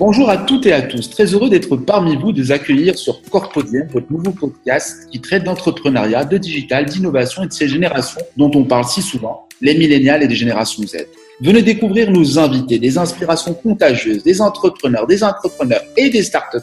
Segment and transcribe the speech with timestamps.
[0.00, 1.10] Bonjour à toutes et à tous.
[1.10, 5.44] Très heureux d'être parmi vous, de vous accueillir sur Corpodium, votre nouveau podcast qui traite
[5.44, 10.22] d'entrepreneuriat, de digital, d'innovation et de ces générations dont on parle si souvent, les millénials
[10.22, 11.06] et des générations Z.
[11.42, 16.56] Venez découvrir nos invités, des inspirations contagieuses, des entrepreneurs, des entrepreneurs et des start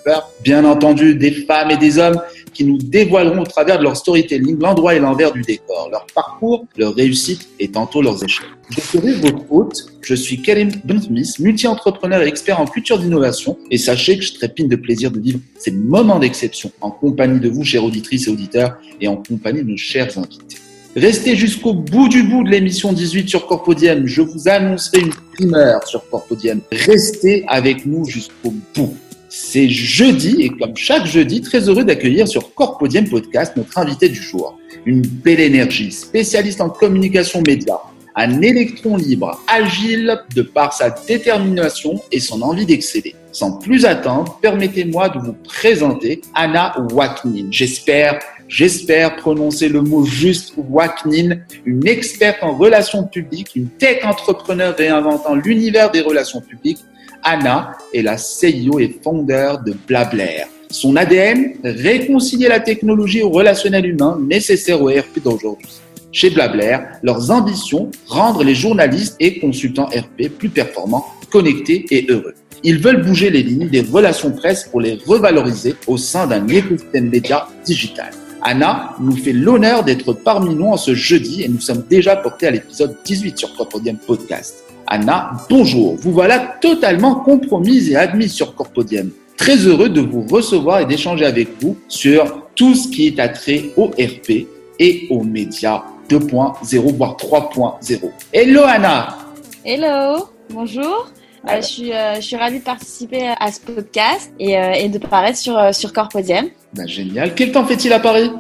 [0.44, 2.20] bien entendu des femmes et des hommes
[2.58, 6.66] qui nous dévoileront au travers de leur storytelling l'endroit et l'envers du décor, leur parcours,
[6.76, 8.48] leur réussite et tantôt leurs échecs.
[8.72, 9.86] Je serai votre hôte.
[10.02, 13.60] Je suis Karim Bensmith, multi-entrepreneur et expert en culture d'innovation.
[13.70, 17.48] Et sachez que je trépine de plaisir de vivre ces moments d'exception en compagnie de
[17.48, 20.58] vous, chères auditrices et auditeurs, et en compagnie de nos chers invités.
[20.96, 24.08] Restez jusqu'au bout du bout de l'émission 18 sur Corpodium.
[24.08, 26.60] Je vous annoncerai une primeur sur Corpodium.
[26.72, 28.98] Restez avec nous jusqu'au bout.
[29.30, 34.22] C'est jeudi et comme chaque jeudi, très heureux d'accueillir sur Corpodium Podcast notre invité du
[34.22, 34.58] jour.
[34.86, 37.78] Une belle énergie, spécialiste en communication média,
[38.16, 43.16] un électron libre, agile de par sa détermination et son envie d'exceller.
[43.34, 47.48] Sans plus attendre, permettez-moi de vous présenter Anna Waknin.
[47.52, 54.74] J'espère J'espère prononcer le mot juste Waknin, une experte en relations publiques, une tech entrepreneur
[54.74, 56.80] réinventant l'univers des relations publiques.
[57.30, 60.48] Anna est la CEO et founder de Blablair.
[60.72, 65.68] Son ADN, réconcilier la technologie au relationnel humain nécessaire au RP d'aujourd'hui.
[66.14, 72.34] Chez Blablair, leurs ambitions, rendre les journalistes et consultants RP plus performants, connectés et heureux.
[72.64, 77.10] Ils veulent bouger les lignes des relations presse pour les revaloriser au sein d'un écosystème
[77.10, 78.12] média digital.
[78.42, 82.48] Anna nous fait l'honneur d'être parmi nous en ce jeudi et nous sommes déjà portés
[82.48, 84.64] à l'épisode 18 sur Corpodium Podcast.
[84.90, 85.98] Anna, bonjour.
[85.98, 89.12] Vous voilà totalement compromise et admise sur Corpodium.
[89.36, 93.72] Très heureux de vous recevoir et d'échanger avec vous sur tout ce qui est attrait
[93.76, 94.48] au RP
[94.80, 98.00] et aux médias 2.0 voire 3.0.
[98.32, 99.18] Hello Anna.
[99.66, 100.30] Hello.
[100.52, 101.12] Bonjour.
[101.50, 104.88] Euh, je, suis, euh, je suis ravie de participer à ce podcast et, euh, et
[104.88, 106.46] de paraître sur, sur Corpodium.
[106.74, 107.36] Ben, génial.
[107.36, 108.32] Quel temps fait-il à Paris?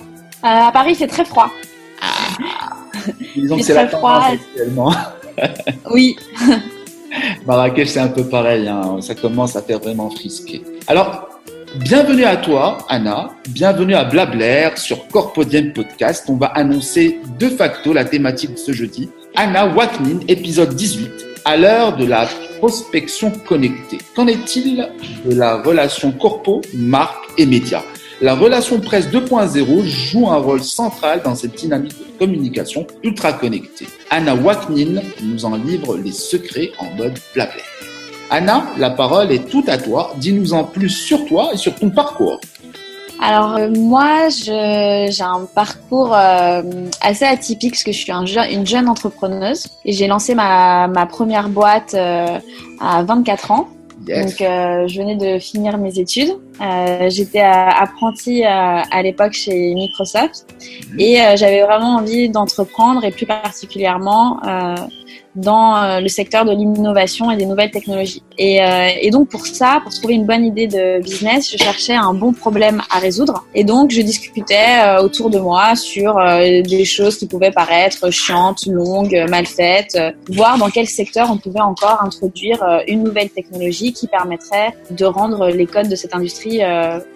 [0.43, 1.51] À Paris, c'est très froid.
[2.01, 2.69] Ah.
[3.35, 4.93] Disons que c'est la froid actuellement.
[5.91, 6.15] oui.
[7.45, 8.67] Marrakech, c'est un peu pareil.
[8.67, 8.97] Hein.
[9.01, 10.61] Ça commence à faire vraiment frisquer.
[10.87, 11.29] Alors,
[11.75, 13.29] bienvenue à toi, Anna.
[13.49, 16.25] Bienvenue à Blablair sur Corpodium Podcast.
[16.27, 19.09] On va annoncer de facto la thématique de ce jeudi.
[19.35, 21.09] Anna Waknin, épisode 18,
[21.45, 22.27] à l'heure de la
[22.57, 23.99] prospection connectée.
[24.15, 24.89] Qu'en est-il
[25.25, 27.83] de la relation corpo, marque et média?
[28.19, 33.85] La relation presse 2.0 joue un rôle central dans cette dynamique de communication ultra connectée.
[34.09, 37.61] Anna Waknin nous en livre les secrets en mode blabla.
[38.31, 40.13] Anna, la parole est toute à toi.
[40.17, 42.41] Dis-nous en plus sur toi et sur ton parcours.
[43.21, 46.63] Alors euh, moi, j'ai un parcours euh,
[47.01, 51.05] assez atypique parce que je suis un une jeune entrepreneuse et j'ai lancé ma, ma,
[51.05, 52.39] première boîte euh,
[52.79, 53.67] à 24 ans.
[53.99, 56.35] Donc je venais de finir mes études.
[57.09, 60.45] J'étais apprentie à l'époque chez Microsoft
[60.91, 60.99] mhm.
[60.99, 64.39] et j'avais vraiment envie d'entreprendre et plus particulièrement
[65.37, 68.23] dans euh, le secteur de l'innovation et des nouvelles technologies.
[68.37, 71.93] Et, euh, et, donc pour ça, pour trouver une bonne idée de business, je cherchais
[71.93, 73.45] un bon problème à résoudre.
[73.53, 78.65] Et donc je discutais euh, autour de moi sur des choses qui pouvaient paraître chiantes,
[78.65, 79.97] longues, mal faites,
[80.29, 82.57] voir dans quel secteur on pouvait encore introduire
[82.87, 86.46] une nouvelle technologie qui permettrait de rendre les codes de cette industrie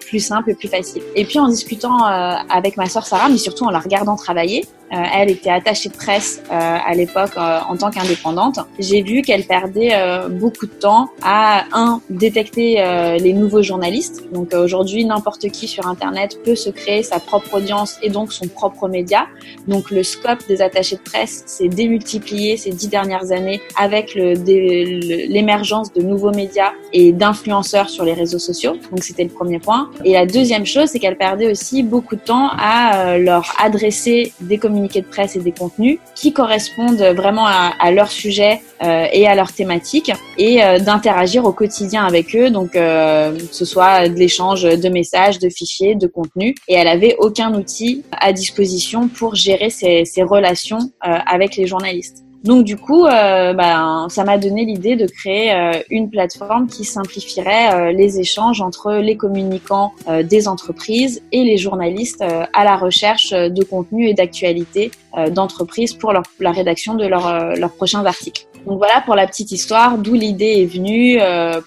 [0.00, 1.02] plus simples et plus faciles.
[1.14, 5.30] Et puis en discutant avec ma sœur Sarah, mais surtout en la regardant travailler, elle
[5.30, 10.66] était attachée de presse à l'époque en tant qu'indépendante j'ai vu qu'elle perdait euh, beaucoup
[10.66, 14.24] de temps à un détecter euh, les nouveaux journalistes.
[14.32, 18.32] Donc euh, aujourd'hui, n'importe qui sur Internet peut se créer sa propre audience et donc
[18.32, 19.26] son propre média.
[19.68, 25.92] Donc le scope des attachés de presse s'est démultiplié ces dix dernières années avec l'émergence
[25.92, 28.76] de nouveaux médias et d'influenceurs sur les réseaux sociaux.
[28.90, 29.90] Donc c'était le premier point.
[30.04, 34.58] Et la deuxième chose, c'est qu'elle perdait aussi beaucoup de temps à leur adresser des
[34.88, 39.52] de presse et des contenus qui correspondent vraiment à, leur sujet euh, et à leur
[39.52, 44.88] thématique et euh, d'interagir au quotidien avec eux, donc euh, ce soit de l'échange de
[44.88, 46.54] messages, de fichiers, de contenus.
[46.68, 52.24] Et elle avait aucun outil à disposition pour gérer ces relations avec les journalistes.
[52.44, 56.84] Donc du coup, euh, ben, ça m'a donné l'idée de créer euh, une plateforme qui
[56.84, 59.92] simplifierait euh, les échanges entre les communicants
[60.24, 62.22] des entreprises et les journalistes
[62.52, 64.90] à la recherche de contenu et d'actualité
[65.30, 68.46] d'entreprises pour la rédaction de leurs prochains articles.
[68.66, 71.20] Donc voilà pour la petite histoire, d'où l'idée est venue,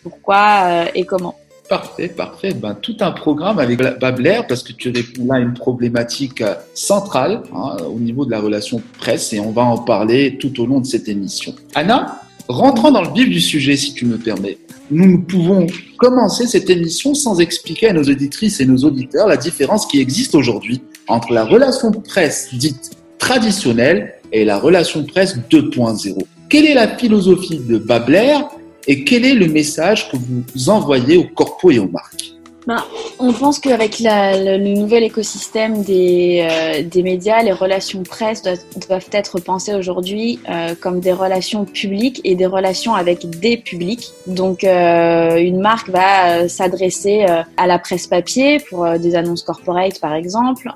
[0.03, 1.35] pourquoi et comment.
[1.69, 2.53] Parfait, parfait.
[2.53, 6.53] Ben, tout un programme avec Babler parce que tu réponds là à une problématique euh,
[6.73, 10.67] centrale hein, au niveau de la relation presse et on va en parler tout au
[10.67, 11.55] long de cette émission.
[11.73, 14.57] Anna, Rentrant dans le vif du sujet, si tu me permets,
[14.91, 15.65] nous pouvons
[15.97, 20.35] commencer cette émission sans expliquer à nos auditrices et nos auditeurs la différence qui existe
[20.35, 26.23] aujourd'hui entre la relation presse dite traditionnelle et la relation presse 2.0.
[26.47, 28.37] Quelle est la philosophie de Babler
[28.87, 32.35] et quel est le message que vous envoyez aux corpos et aux marques
[32.67, 32.83] ben,
[33.19, 39.39] on pense qu'avec le, nouvel écosystème des, euh, des, médias, les relations presse doivent, être
[39.39, 44.09] pensées aujourd'hui euh, comme des relations publiques et des relations avec des publics.
[44.25, 47.25] Donc, euh, une marque va s'adresser
[47.57, 50.71] à la presse papier pour des annonces corporate, par exemple.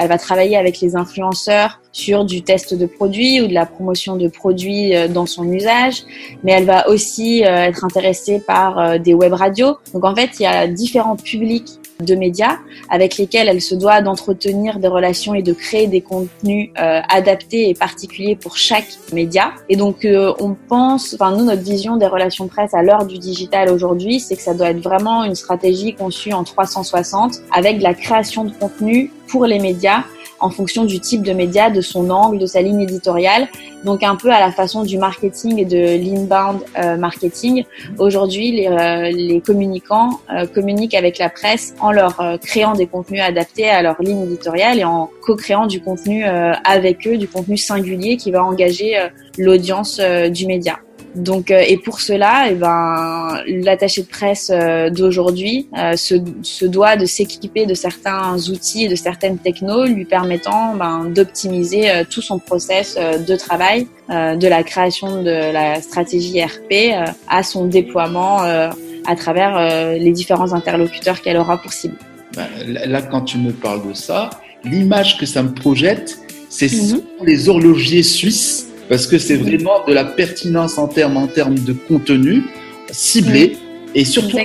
[0.00, 4.16] elle va travailler avec les influenceurs sur du test de produits ou de la promotion
[4.16, 6.02] de produits dans son usage,
[6.42, 9.78] mais elle va aussi être intéressée par des web radios.
[9.94, 12.58] Donc en fait, il y a différents publics public de médias
[12.90, 17.68] avec lesquels elle se doit d'entretenir des relations et de créer des contenus euh, adaptés
[17.68, 19.52] et particuliers pour chaque média.
[19.68, 23.18] Et donc euh, on pense, enfin nous notre vision des relations presse à l'heure du
[23.18, 27.84] digital aujourd'hui, c'est que ça doit être vraiment une stratégie conçue en 360 avec de
[27.84, 30.04] la création de contenu pour les médias
[30.44, 33.48] en fonction du type de média, de son angle, de sa ligne éditoriale.
[33.82, 37.64] Donc un peu à la façon du marketing et de l'inbound euh, marketing.
[37.98, 43.22] Aujourd'hui, les, euh, les, communicants euh, communiquent avec la presse en leur créant des contenus
[43.22, 48.16] adaptés à leur ligne éditoriale et en co-créant du contenu avec eux, du contenu singulier
[48.16, 48.98] qui va engager
[49.38, 50.00] l'audience
[50.30, 50.78] du média.
[51.14, 56.66] Donc, euh, et pour cela, eh ben, l'attaché de presse euh, d'aujourd'hui euh, se, se,
[56.66, 62.22] doit de s'équiper de certains outils et de certaines technos lui permettant ben, d'optimiser tout
[62.22, 66.94] son process de travail, de la création de la stratégie RP
[67.28, 71.96] à son déploiement à travers les différents interlocuteurs qu'elle aura pour cible.
[72.34, 74.30] Ben, là, quand tu me parles de ça,
[74.64, 76.18] l'image que ça me projette,
[76.48, 81.26] c'est mm les horlogiers suisses parce que c'est vraiment de la pertinence en termes, en
[81.26, 82.42] termes de contenu
[82.90, 83.56] ciblé
[83.94, 84.38] et surtout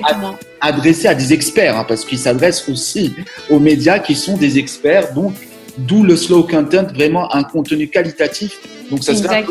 [0.61, 3.13] adressé à des experts, hein, parce qu'ils s'adressent aussi
[3.49, 5.33] aux médias qui sont des experts, donc
[5.77, 8.59] d'où le slow content, vraiment un contenu qualitatif.
[8.91, 9.45] Donc ça serait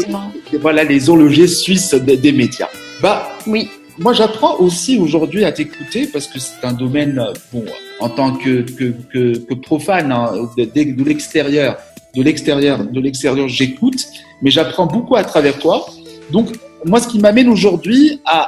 [0.61, 2.69] voilà les horlogers suisses des, médias.
[3.02, 3.69] Bah oui.
[4.00, 7.20] Moi, j'apprends aussi aujourd'hui à t'écouter parce que c'est un domaine,
[7.52, 7.64] bon,
[7.99, 11.79] en tant que, que, que, profane hein, de, de l'extérieur,
[12.14, 14.06] de l'extérieur, de l'extérieur, j'écoute,
[14.43, 15.87] mais j'apprends beaucoup à travers toi.
[16.31, 16.49] Donc,
[16.85, 18.46] moi, ce qui m'amène aujourd'hui à,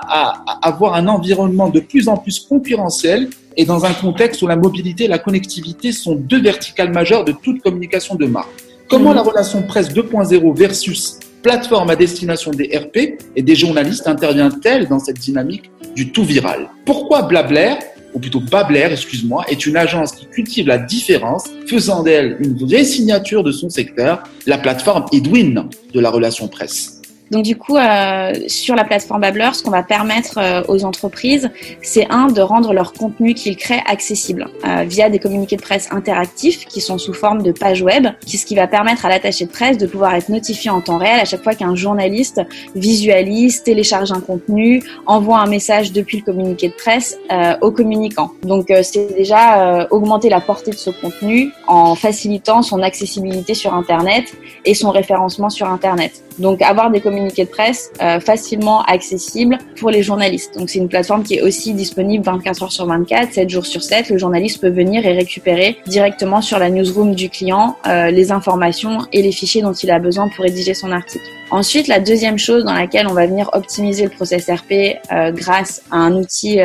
[0.62, 4.56] à, avoir un environnement de plus en plus concurrentiel et dans un contexte où la
[4.56, 8.48] mobilité et la connectivité sont deux verticales majeures de toute communication de marque.
[8.88, 9.16] Comment mhm.
[9.16, 14.98] la relation presse 2.0 versus plateforme à destination des RP et des journalistes intervient-elle dans
[14.98, 16.68] cette dynamique du tout viral?
[16.84, 17.74] Pourquoi Blabler
[18.14, 22.84] ou plutôt Babler, excuse-moi, est une agence qui cultive la différence, faisant d'elle une vraie
[22.84, 26.99] signature de son secteur, la plateforme Edwin de la relation presse.
[27.30, 31.48] Donc du coup, euh, sur la plateforme Babbler, ce qu'on va permettre euh, aux entreprises,
[31.80, 35.88] c'est un de rendre leur contenu qu'ils créent accessible euh, via des communiqués de presse
[35.92, 39.50] interactifs qui sont sous forme de pages web, ce qui va permettre à l'attaché de
[39.50, 42.40] presse de pouvoir être notifié en temps réel à chaque fois qu'un journaliste
[42.74, 47.18] visualise, télécharge un contenu, envoie un message depuis le communiqué de presse
[47.60, 48.32] au communicant.
[48.42, 54.34] Donc c'est déjà augmenter la portée de ce contenu en facilitant son accessibilité sur Internet
[54.64, 56.22] et son référencement sur Internet.
[56.40, 60.58] Donc avoir des communiqués de presse euh, facilement accessibles pour les journalistes.
[60.58, 63.82] Donc c'est une plateforme qui est aussi disponible 24 heures sur 24, 7 jours sur
[63.82, 64.08] 7.
[64.08, 68.98] Le journaliste peut venir et récupérer directement sur la newsroom du client euh, les informations
[69.12, 71.24] et les fichiers dont il a besoin pour rédiger son article.
[71.50, 75.82] Ensuite, la deuxième chose dans laquelle on va venir optimiser le process RP euh, grâce
[75.90, 76.58] à un outil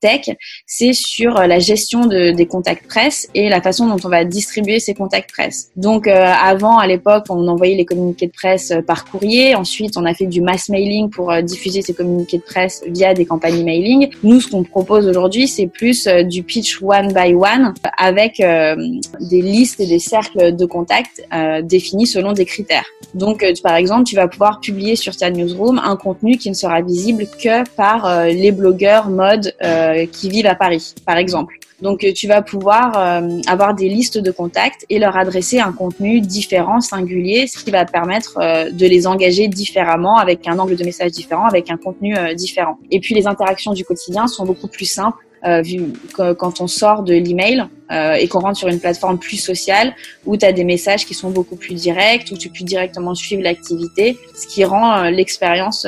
[0.00, 0.34] tech,
[0.66, 4.80] c'est sur la gestion de, des contacts presse et la façon dont on va distribuer
[4.80, 5.70] ces contacts presse.
[5.76, 9.54] Donc avant, à l'époque, on envoyait les communiqués de presse par courrier.
[9.96, 13.64] On a fait du mass mailing pour diffuser ces communiqués de presse via des campagnes
[13.64, 14.10] mailing.
[14.22, 19.80] Nous, ce qu'on propose aujourd'hui, c'est plus du pitch one by one avec des listes
[19.80, 21.22] et des cercles de contacts
[21.62, 22.86] définis selon des critères.
[23.14, 26.82] Donc, par exemple, tu vas pouvoir publier sur ta newsroom un contenu qui ne sera
[26.82, 31.57] visible que par euh, les blogueurs mode euh, qui vivent à Paris, par exemple.
[31.80, 36.20] Donc euh, tu vas pouvoir avoir des listes de contacts et leur adresser un contenu
[36.20, 38.38] différent, singulier, ce qui va permettre
[38.72, 42.78] de les engager différemment, avec un angle de message différent, avec un contenu différent.
[42.90, 47.04] Et puis les interactions du quotidien sont beaucoup plus simples euh, vu quand on sort
[47.04, 49.94] de l'email euh, et qu'on rentre sur une plateforme plus sociale
[50.26, 53.42] où tu as des messages qui sont beaucoup plus directs, où tu peux directement suivre
[53.42, 55.86] l'activité, ce qui rend euh, l'expérience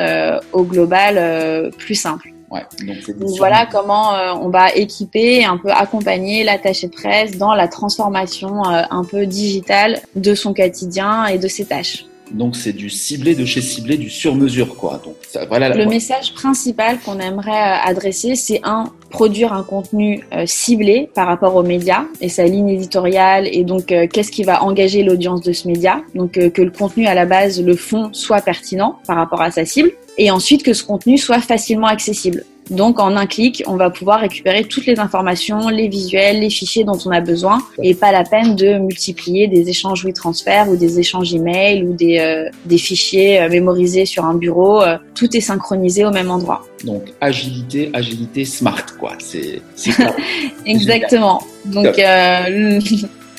[0.52, 2.32] au global plus simple.
[2.50, 4.10] Ouais, donc, voilà comment
[4.42, 9.24] on va équiper et un peu accompagner l'attaché de presse dans la transformation un peu
[9.24, 12.06] digitale de son quotidien et de ses tâches.
[12.30, 15.00] Donc c'est du ciblé de chez ciblé, du sur mesure quoi.
[15.04, 15.16] Donc
[15.48, 15.68] voilà.
[15.74, 21.26] Le message principal qu'on aimerait euh, adresser, c'est un produire un contenu euh, ciblé par
[21.26, 25.42] rapport aux médias et sa ligne éditoriale et donc euh, qu'est-ce qui va engager l'audience
[25.42, 26.02] de ce média.
[26.14, 29.64] Donc que le contenu à la base, le fond soit pertinent par rapport à sa
[29.64, 32.44] cible et ensuite que ce contenu soit facilement accessible.
[32.70, 36.84] Donc en un clic, on va pouvoir récupérer toutes les informations, les visuels, les fichiers
[36.84, 41.00] dont on a besoin et pas la peine de multiplier des échanges WeTransfer ou des
[41.00, 44.82] échanges email ou des, euh, des fichiers euh, mémorisés sur un bureau.
[44.82, 46.64] Euh, tout est synchronisé au même endroit.
[46.84, 49.14] Donc agilité, agilité smart quoi.
[49.18, 49.60] C'est
[50.64, 51.42] exactement.
[51.66, 52.00] Donc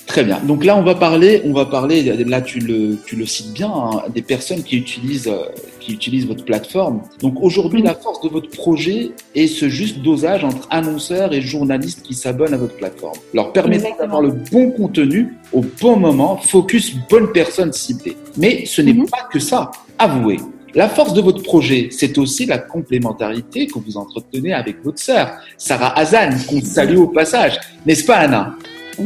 [0.08, 0.42] Très bien.
[0.44, 2.04] Donc là, on va parler, on va parler.
[2.04, 5.32] Là, tu le, tu le cites bien, hein, des personnes qui utilisent,
[5.82, 7.02] qui utilisent votre plateforme.
[7.20, 12.04] Donc aujourd'hui, la force de votre projet est ce juste dosage entre annonceurs et journalistes
[12.04, 13.18] qui s'abonnent à votre plateforme.
[13.34, 18.16] Leur permettre d'avoir le bon contenu au bon moment, focus bonne personne ciblée.
[18.38, 19.10] Mais ce n'est mhm.
[19.10, 19.72] pas que ça.
[20.00, 20.38] Avouez.
[20.74, 25.34] La force de votre projet, c'est aussi la complémentarité que vous entretenez avec votre sœur,
[25.58, 27.60] Sarah Hazan, qu'on salue au passage.
[27.86, 28.56] N'est-ce pas, Anna?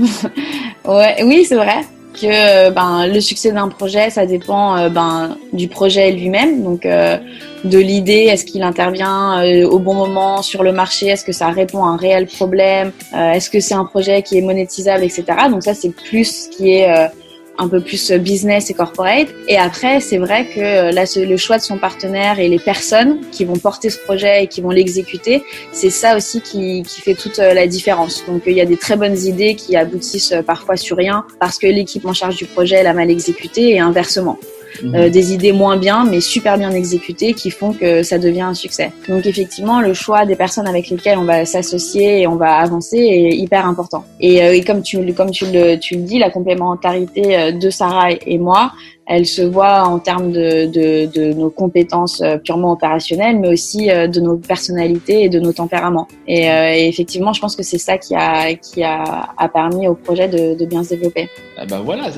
[0.87, 1.81] Ouais, oui, c'est vrai
[2.15, 6.63] que ben, le succès d'un projet, ça dépend euh, ben, du projet lui-même.
[6.63, 7.17] Donc, euh,
[7.63, 11.49] de l'idée, est-ce qu'il intervient euh, au bon moment sur le marché Est-ce que ça
[11.49, 15.25] répond à un réel problème Est-ce que c'est un projet qui est monétisable, etc.
[15.49, 17.09] Donc ça, c'est plus ce qui est
[17.57, 19.27] un peu plus business et corporate.
[19.47, 23.21] Et après, c'est vrai que euh, là, le choix de son partenaire et les personnes
[23.31, 27.15] qui vont porter ce projet et qui vont l'exécuter, c'est ça aussi qui, qui, fait
[27.15, 28.25] toute euh, la différence.
[28.25, 31.57] Donc, il y a des très bonnes idées qui aboutissent euh, parfois sur rien parce
[31.57, 34.37] que l'équipe en charge du projet l'a mal exécuté et inversement.
[34.83, 35.09] Euh, mhm.
[35.09, 38.91] des idées moins bien, mais super bien exécutées, qui font que ça devient un succès.
[39.07, 42.97] Donc effectivement, le choix des personnes avec lesquelles on va s'associer et on va avancer
[42.97, 44.05] est hyper important.
[44.19, 47.69] Et, euh, et comme tu comme tu le tu le dis, la complémentarité euh, de
[47.69, 48.71] Sarah et moi,
[49.07, 53.91] elle se voit en termes de, de, de, nos compétences euh, purement opérationnelles, mais aussi
[53.91, 56.07] euh, de nos personnalités et de nos tempéraments.
[56.27, 59.87] Et, euh, et effectivement, je pense que c'est ça qui a, qui a, a, permis
[59.87, 61.29] au projet de, de bien se développer.
[61.57, 62.09] Ah ben voilà,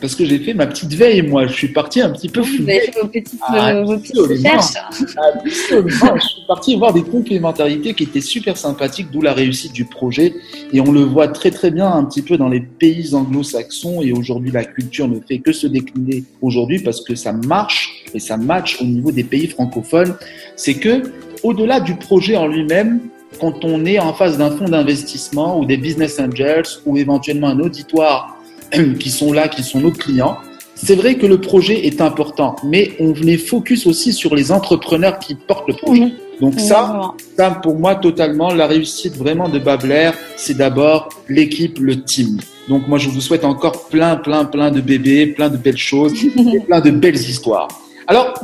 [0.00, 1.46] parce que j'ai fait ma petite veille, moi.
[1.46, 2.62] Je suis parti un petit peu fou.
[2.62, 4.74] Vous avez fait vos petites, ah, vos petites recherches.
[5.16, 6.16] Absolument.
[6.16, 10.34] je suis parti voir des complémentarités qui étaient super sympathiques, d'où la réussite du projet.
[10.72, 14.02] Et on le voit très très bien un petit peu dans les pays anglo-saxons.
[14.02, 18.18] Et aujourd'hui, la culture ne fait que se décliner aujourd'hui parce que ça marche et
[18.18, 20.14] ça match au niveau des pays francophones,
[20.56, 21.02] c'est que
[21.42, 23.00] au-delà du projet en lui-même,
[23.40, 27.60] quand on est en face d'un fonds d'investissement ou des business angels ou éventuellement un
[27.60, 28.36] auditoire
[29.00, 30.38] qui sont là, qui sont nos clients,
[30.74, 35.18] c'est vrai que le projet est important, mais on venait focus aussi sur les entrepreneurs
[35.18, 36.12] qui portent le projet.
[36.40, 42.02] Donc ça, ça pour moi totalement, la réussite vraiment de Babler, c'est d'abord l'équipe, le
[42.02, 42.38] team.
[42.68, 46.12] Donc moi, je vous souhaite encore plein, plein, plein de bébés, plein de belles choses,
[46.24, 47.68] et plein de belles histoires.
[48.06, 48.34] Alors,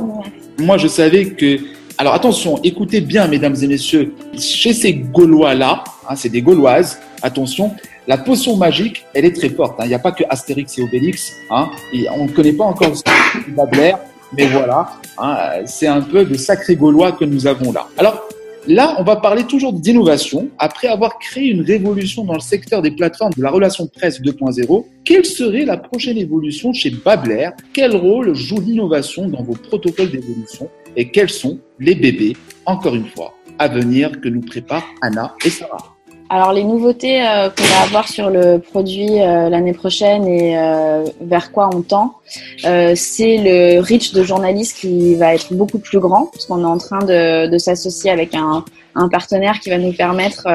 [0.59, 1.57] moi, je savais que...
[1.97, 7.75] Alors attention, écoutez bien, mesdames et messieurs, chez ces Gaulois-là, hein, c'est des Gauloises, attention,
[8.07, 9.79] la potion magique, elle est très forte.
[9.79, 9.83] Hein.
[9.85, 11.33] Il n'y a pas que Astérix et Obélix.
[11.51, 12.91] Hein, et on ne connaît pas encore
[13.49, 13.93] Babler,
[14.33, 17.87] mais voilà, hein, c'est un peu de sacré Gaulois que nous avons là.
[17.97, 18.27] Alors,
[18.67, 20.49] Là, on va parler toujours d'innovation.
[20.59, 24.85] Après avoir créé une révolution dans le secteur des plateformes de la relation presse 2.0,
[25.03, 27.49] quelle serait la prochaine évolution chez Babler?
[27.73, 30.69] Quel rôle joue l'innovation dans vos protocoles d'évolution?
[30.95, 35.49] Et quels sont les bébés, encore une fois, à venir que nous préparent Anna et
[35.49, 35.95] Sarah?
[36.29, 41.03] Alors les nouveautés euh, qu'on va avoir sur le produit euh, l'année prochaine et euh,
[41.19, 42.13] vers quoi on tend,
[42.57, 46.77] c'est le reach de journalistes qui va être beaucoup plus grand parce qu'on est en
[46.77, 48.63] train de, de s'associer avec un,
[48.95, 50.47] un, partenaire qui va nous permettre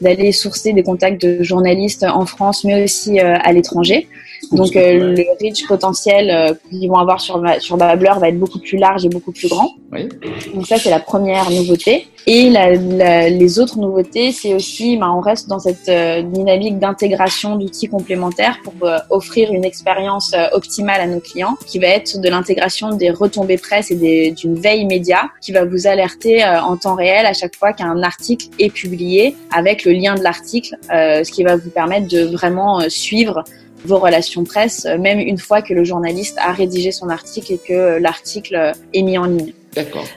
[0.00, 4.08] d'aller sourcer des contacts de journalistes en France mais aussi à l'étranger.
[4.52, 9.04] Donc le reach potentiel qu'ils vont avoir sur, sur Babbler va être beaucoup plus large
[9.04, 9.70] et beaucoup plus grand.
[9.92, 10.08] Oui.
[10.54, 12.06] Donc ça c'est la première nouveauté.
[12.26, 16.78] Et la, la, les autres nouveautés, c'est aussi, ben, on reste dans cette euh, dynamique
[16.78, 21.88] d'intégration d'outils complémentaires pour euh, offrir une expérience euh, optimale à nos clients, qui va
[21.88, 26.76] être de l'intégration des retombées presse et d'une veille média, qui va vous alerter en
[26.76, 31.30] temps réel à chaque fois qu'un article est publié, avec le lien de l'article, ce
[31.30, 33.44] qui va vous permettre de vraiment suivre
[33.84, 37.98] vos relations presse, même une fois que le journaliste a rédigé son article et que
[37.98, 39.52] l'article est mis en ligne.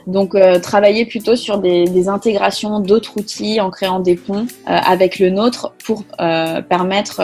[0.06, 4.78] Donc euh, travailler plutôt sur des, des intégrations d'autres outils en créant des ponts euh,
[4.84, 7.22] avec le nôtre pour euh, permettre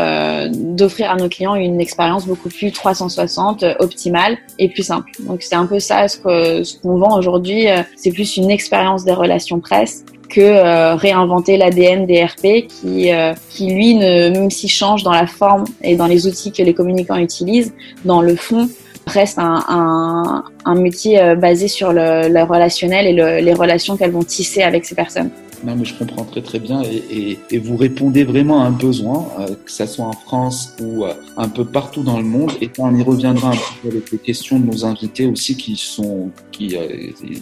[0.51, 5.11] d'offrir à nos clients une expérience beaucoup plus 360, optimale et plus simple.
[5.21, 7.67] Donc c'est un peu ça ce qu'on ce qu'on vend aujourd'hui.
[7.97, 13.11] c'est plus une expérience des relations presse que réinventer l'ADN des RP qui,
[13.51, 16.75] qui lui, ne, même s'il change dans la forme et dans les outils que les
[16.75, 17.75] communicants utilisent,
[18.05, 18.69] dans le fond,
[19.07, 20.45] reste un,
[20.77, 25.31] métier basé sur le, relationnel et les relations qu'elles vont tisser avec ces personnes.
[25.65, 29.27] Non, mais je comprends très très bien et, vous répondez vraiment à un besoin,
[29.65, 31.05] que ce soit en France ou
[31.37, 32.53] un peu partout dans le monde.
[32.61, 36.31] Et on y reviendra un peu avec les questions de nos invités aussi, qui sont
[36.53, 36.77] qui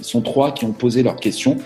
[0.02, 1.56] sont trois qui ont posé leurs questions.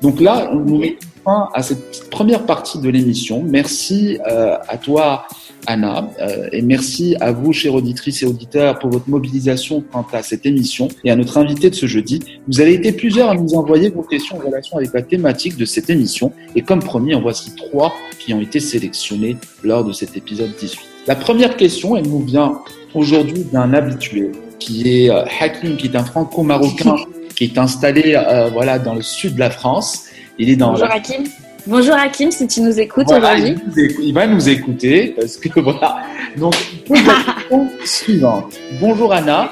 [0.00, 3.42] Donc là, nous mettons fin à cette première partie de l'émission.
[3.42, 5.26] Merci à toi,
[5.66, 6.10] Anna.
[6.20, 10.46] Euh, et merci à vous, chers auditrices et auditeurs, pour votre mobilisation quant à cette
[10.46, 12.20] émission et à notre invité de ce jeudi.
[12.48, 15.64] Vous avez été plusieurs à nous envoyer vos questions en relation avec la thématique de
[15.64, 16.32] cette émission.
[16.54, 20.80] Et comme promis, en voici trois qui ont été sélectionnés lors de cet épisode 18.
[21.06, 22.60] La première question, elle nous vient
[22.94, 26.96] aujourd'hui d'un habitué qui est euh, Hakim, qui est un franco-marocain
[27.34, 30.04] qui est installé euh, voilà, dans le sud de la France.
[30.38, 31.24] Il est dans Bonjour Hakim.
[31.66, 33.54] Bonjour Hakim, si tu nous écoutes aujourd'hui.
[34.02, 35.98] Il, va nous écouter parce que voilà.
[36.36, 36.54] Donc,
[37.84, 38.54] suivante.
[38.80, 39.50] Bonjour Anna.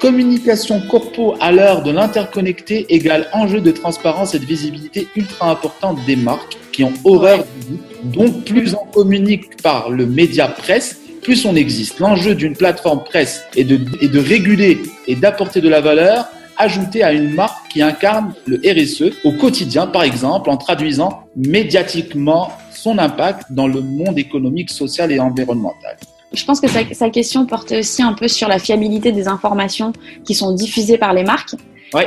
[0.00, 5.98] Communication corpo à l'heure de l'interconnecté égale enjeu de transparence et de visibilité ultra importante
[6.06, 11.44] des marques qui ont horreur du Donc, plus on communique par le média presse, plus
[11.46, 11.98] on existe.
[11.98, 17.02] L'enjeu d'une plateforme presse est de, est de réguler et d'apporter de la valeur ajouter
[17.02, 22.98] à une marque qui incarne le RSE au quotidien, par exemple, en traduisant médiatiquement son
[22.98, 25.96] impact dans le monde économique, social et environnemental.
[26.32, 29.92] Je pense que sa, question porte aussi un peu sur la fiabilité des informations
[30.24, 31.54] qui sont diffusées par les marques.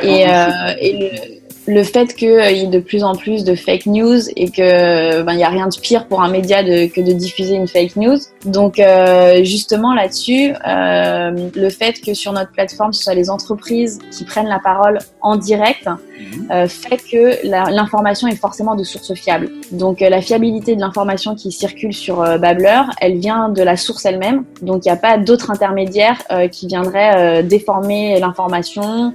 [0.04, 3.86] et, euh, et le, le fait qu'il y ait de plus en plus de fake
[3.86, 7.02] news et que ben il y a rien de pire pour un média de, que
[7.02, 8.18] de diffuser une fake news.
[8.46, 14.00] Donc euh, justement là-dessus, euh, le fait que sur notre plateforme ce soit les entreprises
[14.12, 16.52] qui prennent la parole en direct mhm.
[16.52, 19.50] euh, fait que l'information est forcément de source fiable.
[19.72, 23.78] Donc euh, la fiabilité de l'information qui circule sur euh, Babbler, elle vient de la
[23.78, 24.46] source elle-même.
[24.62, 29.14] Donc il n'y a pas d'autres intermédiaires qui viendraient déformer l'information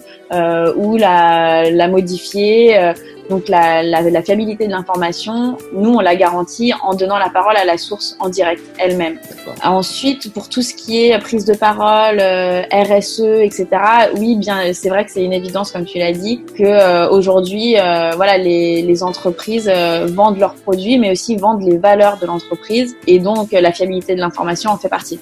[0.76, 2.92] ou la, la modifier euh,
[3.28, 7.64] donc la, la, fiabilité de l'information, nous on la garantit en donnant la parole à
[7.64, 9.18] la source en direct elle-même.
[9.64, 13.66] Ensuite, pour tout ce qui est prise de parole, euh, RSE, etc.
[14.16, 17.74] Oui, bien c'est vrai que c'est une évidence comme tu l'as dit que euh, aujourd'hui,
[18.16, 19.70] voilà, les, les entreprises
[20.06, 24.20] vendent leurs produits, mais aussi vendent les valeurs de l'entreprise et donc la fiabilité de
[24.20, 25.18] l'information en fait partie.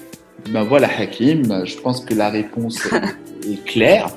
[0.51, 2.87] Ben voilà Hakim, je pense que la réponse
[3.49, 4.09] est claire.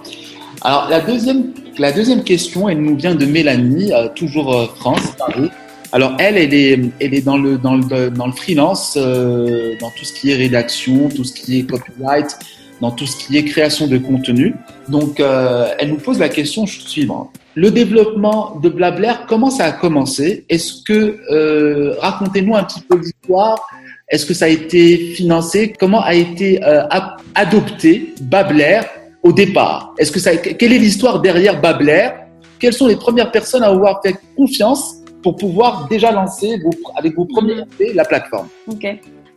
[0.63, 5.15] Alors la deuxième, la deuxième question, elle nous vient de Mélanie, euh, toujours euh, France,
[5.17, 5.49] Paris.
[5.93, 9.91] Alors elle, elle est, elle est dans le dans le dans le freelance, euh, dans
[9.91, 12.37] tout ce qui est rédaction, tout ce qui est copyright,
[12.81, 14.55] dans tout ce qui est création de contenu.
[14.89, 20.45] Donc elle nous pose la question suivante le développement de Blablair, comment ça a commencé?
[20.49, 23.59] Est-ce que racontez-nous un petit peu l'histoire
[24.09, 25.73] Est-ce que ça a été financé?
[25.77, 26.61] Comment a été
[27.35, 28.81] adopté Babler
[29.23, 32.11] au départ Est-ce que ça, quelle est l'histoire derrière Babler?
[32.59, 36.61] Quelles sont les premières personnes à avoir fait confiance pour pouvoir déjà lancer
[36.97, 37.95] avec vos premiers mhm.
[37.95, 38.49] la plateforme?
[38.67, 38.87] Ok.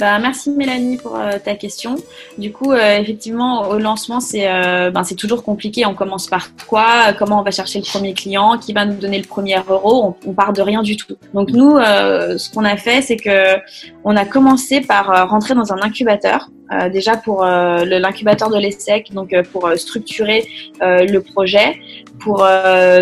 [0.02, 1.96] Bah, merci Mélanie pour euh, ta question.
[2.40, 5.86] Du coup, euh, effectivement, au lancement, c'est euh, ben, toujours compliqué.
[5.86, 7.14] On commence par quoi?
[7.20, 8.58] Comment on va chercher le premier client?
[8.58, 10.16] Qui va nous donner le premier euro?
[10.26, 11.16] On, on part de rien du tout.
[11.36, 13.58] Donc nous, ce qu'on a fait, c'est que
[14.04, 16.50] on a commencé par rentrer dans un incubateur.
[16.92, 20.48] Déjà pour l'incubateur de l'ESSEC, donc pour structurer
[20.82, 21.80] le projet,
[22.20, 22.46] pour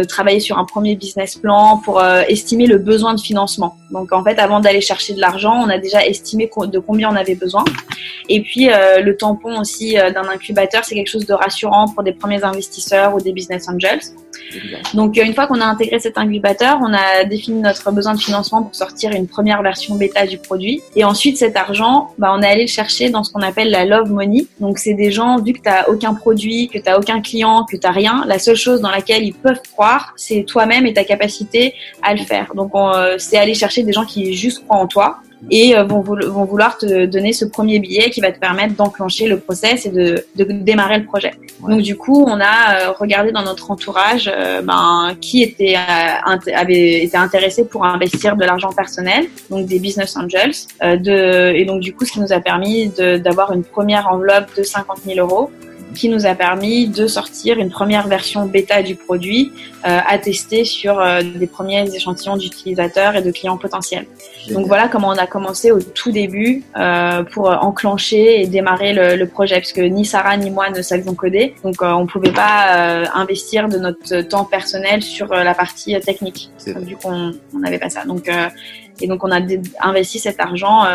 [0.08, 3.78] travailler sur un premier business plan, pour estimer le besoin de financement.
[3.92, 7.16] Donc en fait, avant d'aller chercher de l'argent, on a déjà estimé de combien on
[7.16, 7.64] avait besoin.
[8.28, 12.04] Et puis euh, le tampon aussi euh, d'un incubateur, c'est quelque chose de rassurant pour
[12.04, 14.00] des premiers investisseurs ou des business angels.
[14.94, 18.20] Donc euh, une fois qu'on a intégré cet incubateur, on a défini notre besoin de
[18.20, 20.82] financement pour sortir une première version bêta du produit.
[20.96, 23.84] Et ensuite cet argent, bah, on est allé le chercher dans ce qu'on appelle la
[23.84, 24.48] love money.
[24.62, 27.66] Donc c'est des gens, vu que tu n'as aucun produit, que tu n'as aucun client,
[27.70, 30.94] que tu n'as rien, la seule chose dans laquelle ils peuvent croire, c'est toi-même et
[30.94, 32.54] ta capacité à le faire.
[32.56, 32.72] Donc
[33.18, 37.06] c'est aller chercher des gens qui juste croient en toi et euh, vont, vouloir te
[37.06, 41.00] donner ce premier billet qui va te permettre d'enclencher le process et de, de démarrer
[41.00, 41.32] le projet.
[41.68, 42.44] Donc du coup, on a
[42.88, 48.44] euh, regardé dans notre entourage euh, ben, qui était, avait été intéressé pour investir de
[48.44, 50.52] l'argent personnel, donc des business angels.
[50.82, 54.64] de, et donc du coup, ce qui nous a permis d'avoir une première enveloppe de
[54.64, 55.52] 50 000 euros
[55.96, 59.52] qui nous a permis de sortir une première version bêta du produit
[59.86, 64.06] euh, à tester sur euh, des premiers échantillons d'utilisateurs et de clients potentiels.
[64.52, 69.16] Donc voilà comment on a commencé au tout début euh, pour enclencher et démarrer le,
[69.16, 72.76] le, projet, puisque ni Sarah ni moi ne savions coder, donc euh, on pouvait pas
[72.76, 78.06] euh, investir de notre temps personnel sur la partie technique, vu qu'on n'avait pas ça.
[78.06, 78.30] Donc
[79.02, 79.40] et donc on a
[79.82, 80.86] investi cet argent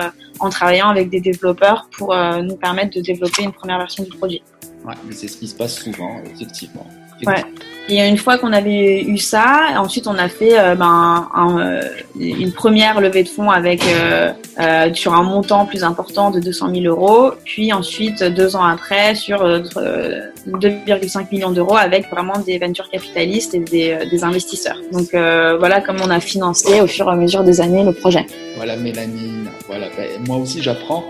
[0.40, 4.42] en travaillant avec des développeurs pour nous permettre de développer une première version du produit.
[4.85, 6.87] Ouais, mais c'est ce qui se passe souvent, effectivement.
[7.27, 7.44] Ouais.
[7.88, 11.83] Et une fois qu'on avait eu ça, ensuite on a fait euh, ben, un, euh,
[12.18, 16.75] une première levée de fonds avec euh, euh sur un montant plus important de 200
[16.75, 22.88] 000 euros, puis ensuite deux ans après sur 2,5 millions d'euros avec vraiment des ventures
[22.88, 24.81] capitalistes et des, des investisseurs.
[24.92, 28.25] Donc voilà comment on a financé au fur et à mesure des années le projet.
[28.57, 29.88] Voilà Mélanie, voilà.
[29.97, 31.05] Ben, moi aussi j'apprends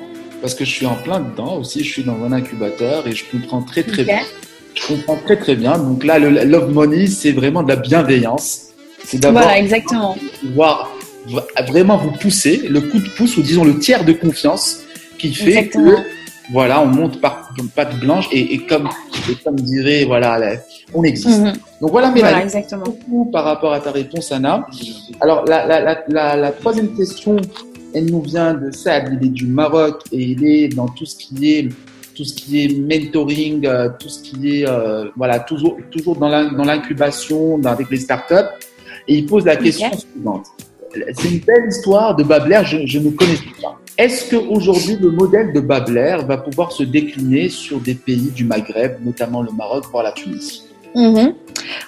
[0.45, 3.25] parce que je suis en plein dedans aussi, je suis dans un incubateur et je
[3.31, 4.21] comprends très très bien
[4.75, 5.79] je comprends très très bien.
[5.79, 8.69] Donc là, le Love Money, c'est vraiment de la bienveillance.
[9.05, 10.17] C'est d'avoir voilà, exactement.
[10.41, 10.91] Pouvoir
[11.69, 14.81] vraiment vous pousser, le coup de pouce ou disons le tiers de confiance
[15.19, 15.97] qui fait que
[16.53, 18.91] voilà, on monte par patte blanche et, et comme
[19.31, 20.59] et comme dirait voilà,
[20.93, 21.41] on existe.
[21.41, 21.53] Mhm.
[21.81, 22.85] Donc voilà, Mélanie, voilà, exactement.
[22.85, 24.67] beaucoup par rapport à ta réponse, Anna.
[25.21, 27.37] Alors la, la, la, la, troisième question,
[27.95, 31.17] elle nous vient de Saad, il est du Maroc et il est dans tout ce
[31.17, 31.69] qui est
[32.15, 36.29] tout ce qui est mentoring, euh, tout ce qui est euh, voilà toujours toujours dans
[36.29, 38.51] l'incubation avec les startups.
[39.09, 40.47] Et il pose la question suivante.
[40.93, 43.79] C'est une belle histoire de Babler, je, je ne connais pas.
[43.99, 49.05] Est-ce qu'aujourd'hui, le modèle de Babler va pouvoir se décliner sur des pays du Maghreb,
[49.05, 50.64] notamment le Maroc, voire la Tunisie?
[50.95, 51.35] Mhm.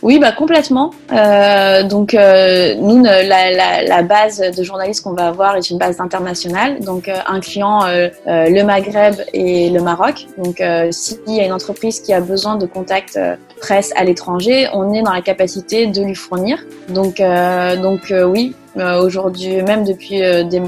[0.03, 0.91] Oui, bah complètement.
[1.13, 5.79] Euh, donc euh, nous, la, la, la, base de journalistes qu'on va avoir est une
[5.79, 10.27] base internationale, donc euh, incluant euh, euh, le Maghreb et le Maroc.
[10.39, 13.19] Donc s'il y a une entreprise qui a besoin de contacts
[13.61, 16.65] presse à l'étranger, on est dans la capacité de lui fournir.
[16.89, 17.23] Donc
[17.83, 20.61] donc oui, aujourd'hui, même depuis des,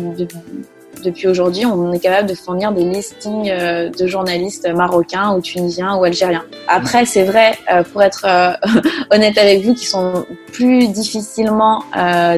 [1.03, 5.97] depuis aujourd'hui, on est capable de fournir des listings euh, de journalistes marocains ou tunisiens
[5.97, 6.45] ou algériens.
[6.67, 8.53] Après, c'est vrai, euh, pour être euh,
[9.11, 11.85] honnête avec vous, qui sont plus difficilement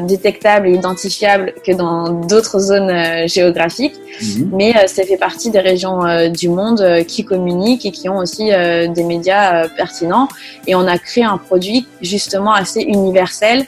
[0.03, 2.93] détectables et identifiables que dans d'autres zones
[3.27, 4.51] géographiques, mhm.
[4.53, 9.05] mais ça fait partie des régions du monde qui communiquent et qui ont aussi des
[9.05, 10.29] médias pertinents.
[10.67, 13.65] Et on a créé un produit justement assez universel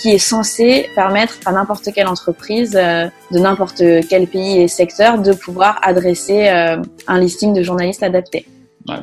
[0.00, 5.20] qui est censé permettre à n'importe quelle entreprise euh, de n'importe quel pays et secteur
[5.20, 8.46] de pouvoir adresser euh, un listing de journalistes adaptés.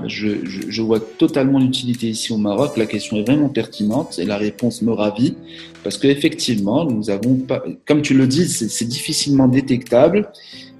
[0.07, 2.77] je, je, je, vois totalement l'utilité ici au Maroc.
[2.77, 5.35] La question est vraiment pertinente et la réponse me ravit
[5.83, 10.29] parce qu'effectivement, nous avons pas, comme tu le dis, c'est difficilement détectable.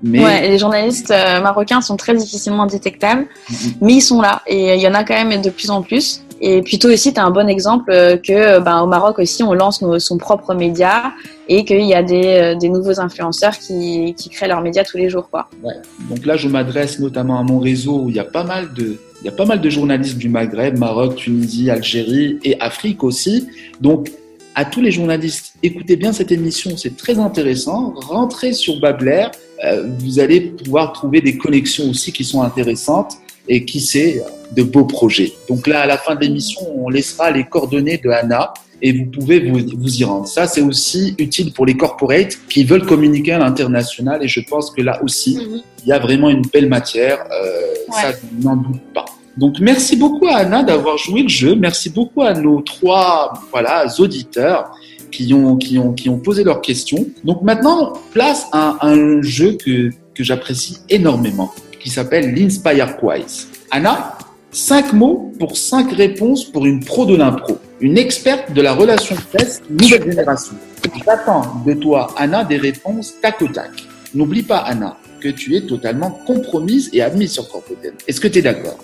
[0.01, 0.23] Mais...
[0.23, 3.73] Ouais, les journalistes euh, marocains sont très difficilement détectables, mm-hmm.
[3.81, 6.22] mais ils sont là et il y en a quand même de plus en plus.
[6.45, 9.43] Et puis toi aussi, tu as un bon exemple euh, que ben, au Maroc aussi,
[9.43, 11.13] on lance son propre média
[11.47, 15.09] et qu'il y a des, euh, nouveaux influenceurs qui, qui créent leurs médias tous les
[15.09, 15.29] jours.
[15.29, 15.47] Quoi.
[15.63, 15.75] Ouais.
[16.09, 18.97] Donc là, je m'adresse notamment à mon réseau où il y a pas mal de,
[19.21, 23.47] il y a pas mal de journalistes du Maghreb, Maroc, Tunisie, Algérie et Afrique aussi.
[23.79, 24.11] Donc
[24.53, 27.93] à tous les journalistes, écoutez bien cette émission, c'est très intéressant.
[27.95, 29.27] Rentrez sur Babler,
[29.63, 33.13] euh, vous allez pouvoir trouver des connexions aussi qui sont intéressantes
[33.47, 34.21] et qui sait,
[34.55, 35.33] de beaux projets.
[35.49, 39.05] Donc là, à la fin de l'émission, on laissera les coordonnées de Anna et vous
[39.05, 40.27] pouvez vous, vous y rendre.
[40.27, 44.71] Ça, c'est aussi utile pour les corporates qui veulent communiquer à l'international et je pense
[44.71, 45.61] que là aussi, mhm.
[45.83, 47.19] il y a vraiment une belle matière.
[47.31, 48.11] Euh, Ça,
[48.41, 49.05] n'en doute pas.
[49.37, 51.55] Donc, merci beaucoup à Anna d'avoir joué le jeu.
[51.55, 54.71] Merci beaucoup à nos trois voilà, auditeurs
[55.13, 57.05] qui ont, qui, ont, qui ont posé leurs questions.
[57.23, 63.47] Donc maintenant, place à un jeu que, que j'apprécie énormément qui s'appelle l'Inspire Quiz.
[63.69, 64.17] Anna,
[64.53, 69.15] cinq mots pour cinq réponses pour une pro de l'impro, une experte de la relation
[69.33, 70.53] presse nouvelle génération.
[71.05, 73.71] J'attends de toi, Anna, des réponses tac au tac.
[74.13, 77.93] N'oublie pas, Anna, que tu es totalement compromise et admise sur Corpoten.
[78.07, 78.77] Est-ce que tu es d'accord?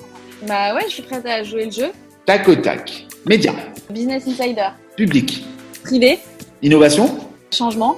[0.48, 1.92] Bah ouais, je suis prête à jouer le jeu.
[2.26, 3.06] Tac au tac.
[3.26, 3.54] Média.
[3.92, 4.70] Business Insider.
[4.96, 5.46] Public.
[5.84, 6.20] Privé.
[6.64, 7.18] Innovation.
[7.52, 7.98] Changement.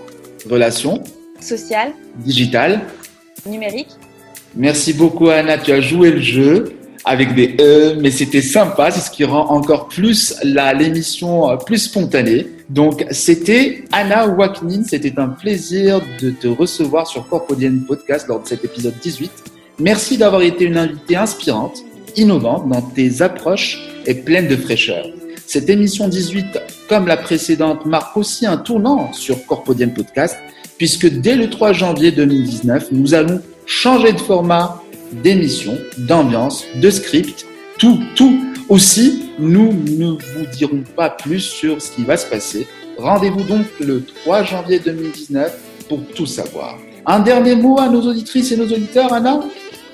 [0.49, 1.03] Relation.
[1.39, 1.93] Social.
[2.17, 2.81] Digital.
[3.45, 3.89] Numérique.
[4.55, 6.73] Merci beaucoup Anna, tu as joué le jeu
[7.05, 11.79] avec des E, mais c'était sympa, c'est ce qui rend encore plus l'émission euh, plus
[11.79, 12.47] spontanée.
[12.69, 18.47] Donc c'était Anna Waknin, c'était un plaisir de te recevoir sur Corpodian Podcast lors de
[18.47, 19.31] cet épisode 18.
[19.79, 21.79] Merci d'avoir été une invitée inspirante,
[22.15, 25.05] innovante dans tes approches et pleine de fraîcheur.
[25.47, 26.45] Cette émission 18,
[26.87, 30.37] comme la précédente, marque aussi un tournant sur Corpodian Podcast,
[30.77, 34.80] puisque dès le 3 janvier 2019, nous allons changer de format
[35.11, 37.45] d'émission, d'ambiance, de script,
[37.77, 38.39] tout, tout.
[38.69, 42.67] Aussi, nous ne vous dirons pas plus sur ce qui va se passer.
[42.97, 45.57] Rendez-vous donc le 3 janvier 2019
[45.89, 46.77] pour tout savoir.
[47.05, 49.41] Un dernier mot à nos auditrices et nos auditeurs, Anna?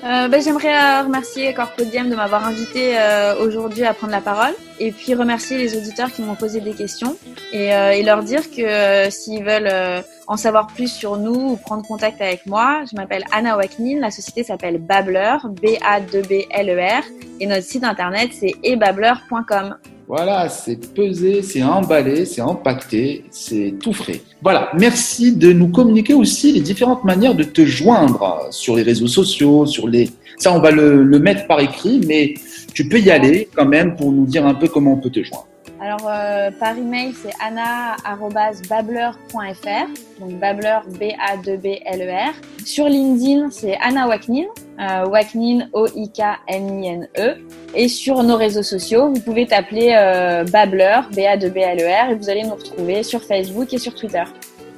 [0.04, 4.52] Euh, ben, J'aimerais euh, remercier Corpodium de m'avoir invité euh, aujourd'hui à prendre la parole
[4.78, 7.16] et puis remercier les auditeurs qui m'ont posé des questions
[7.52, 12.20] et, euh, leur dire que s'ils veulent en savoir plus sur nous ou prendre contact
[12.20, 17.02] avec moi, je m'appelle Anna Waknin, la société s'appelle Babbler, B-A-2-B-L-E-R
[17.40, 19.76] et notre site internet c'est ebabbler.com.
[20.08, 24.22] Voilà, c'est pesé, c'est emballé, c'est empaqueté, c'est tout frais.
[24.40, 29.06] Voilà, merci de nous communiquer aussi les différentes manières de te joindre sur les réseaux
[29.06, 30.08] sociaux, sur les...
[30.38, 32.32] Ça, on va le, le mettre par écrit, mais
[32.72, 35.22] tu peux y aller quand même pour nous dire un peu comment on peut te
[35.22, 35.46] joindre.
[35.80, 40.20] Alors, euh, par email, c'est anna.babbler.fr.
[40.20, 42.34] Donc, Babbler, B-A-2-B-L-E-R.
[42.64, 44.46] Sur LinkedIn, c'est Anna Waknin.
[44.80, 47.36] Euh, Waknin, O-I-K-N-I-N-E.
[47.74, 52.10] Et sur nos réseaux sociaux, vous pouvez t'appeler euh, Babbler, B-A-2-B-L-E-R.
[52.10, 54.24] Et vous allez nous retrouver sur Facebook et sur Twitter.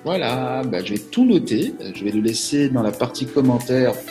[0.05, 1.75] Voilà, bah, je vais tout noter.
[1.95, 3.27] Je vais le laisser dans la partie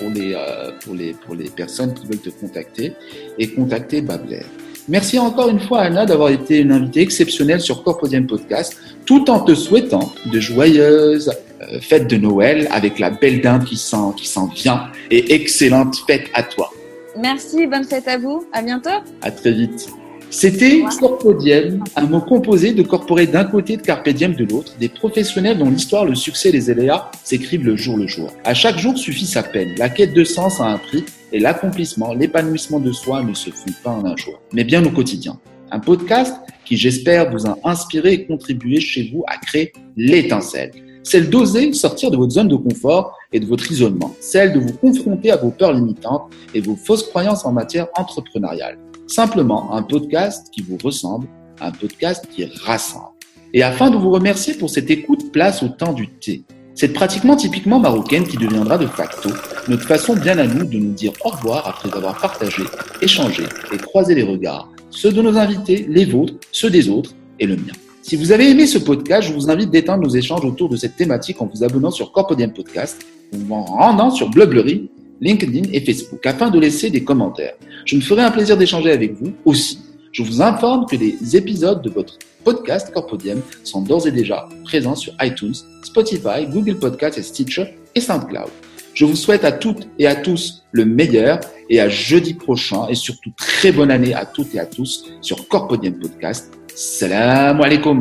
[0.09, 2.93] les, euh, pour les, pour les personnes qui veulent te contacter
[3.37, 4.43] et contacter Babbler.
[4.89, 8.75] Merci encore une fois, Anna, d'avoir été une invitée exceptionnelle sur Corpodium Podcast,
[9.05, 13.77] tout en te souhaitant de joyeuses euh, fêtes de Noël avec la belle dinde qui
[13.77, 16.71] s'en, qui s'en vient et excellente fête à toi.
[17.15, 18.43] Merci, bonne fête à vous.
[18.51, 18.89] À bientôt.
[19.21, 19.89] À très vite.
[20.31, 24.73] C'était Corpodium, un mot composé de corporé d'un côté et de carpe diem de l'autre,
[24.79, 28.31] des professionnels dont l'histoire, le succès et les éléas s'écrivent le jour le jour.
[28.43, 29.69] À chaque jour suffit sa peine.
[29.77, 33.71] La quête de sens a un prix et l'accomplissement, l'épanouissement de soi ne se font
[33.83, 35.39] pas en un jour, mais bien au quotidien.
[35.71, 40.71] Un podcast qui, j'espère, vous a inspiré et contribué chez vous à créer l'étincelle.
[41.03, 44.13] Celle d'oser sortir de votre zone de confort et de votre isolement.
[44.19, 48.77] Celle de vous confronter à vos peurs limitantes et vos fausses croyances en matière entrepreneuriale.
[49.07, 51.27] Simplement un podcast qui vous ressemble,
[51.61, 53.09] un podcast qui rassemble.
[53.53, 56.43] Et afin de vous remercier pour cette écoute, place au temps du thé.
[56.79, 59.29] C'est pratiquement typiquement marocaine qui deviendra de facto
[59.67, 62.63] notre façon bien à nous de nous dire au revoir après avoir partagé,
[63.01, 67.47] échangé et croisé les regards, ceux de nos invités, les vôtres, ceux des autres et
[67.47, 67.73] le mien.
[68.01, 70.95] Si vous avez aimé ce podcast, je vous invite d'étendre nos échanges autour de cette
[70.95, 74.89] thématique en vous abonnant sur Corpodium Podcast ou en rendant sur Bloglery,
[75.19, 77.55] LinkedIn et Facebook afin de laisser des commentaires.
[77.83, 79.79] Je me ferai un plaisir d'échanger avec vous aussi.
[80.11, 84.95] Je vous informe que les épisodes de votre podcast Corpodium sont d'ores et déjà présents
[84.95, 88.49] sur iTunes, Spotify, Google Podcasts et Stitcher et SoundCloud.
[88.93, 92.95] Je vous souhaite à toutes et à tous le meilleur et à jeudi prochain et
[92.95, 96.51] surtout très bonne année à toutes et à tous sur Corpodium Podcast.
[96.75, 97.99] Salam alaikum.